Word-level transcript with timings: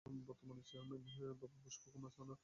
বর্তমান 0.27 0.57
চেয়ারম্যান: 0.67 1.01
বাবু 1.41 1.57
পুষ্প 1.63 1.83
কুমার 1.93 2.11
কানু 2.15 2.33